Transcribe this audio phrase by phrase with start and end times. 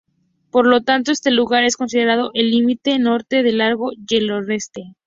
[0.49, 4.95] Por lo tanto, este lugar es considerado el límite norte del lago Yellowstone.